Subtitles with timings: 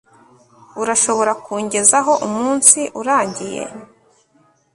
[0.81, 3.63] Urashobora kungezaho umunsi urangiye